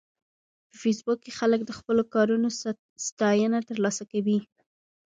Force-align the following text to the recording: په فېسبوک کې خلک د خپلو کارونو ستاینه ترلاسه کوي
په 0.69 0.75
فېسبوک 0.81 1.19
کې 1.23 1.31
خلک 1.39 1.59
د 1.65 1.71
خپلو 1.79 2.03
کارونو 2.13 2.47
ستاینه 3.07 3.59
ترلاسه 3.69 4.03
کوي 4.11 4.39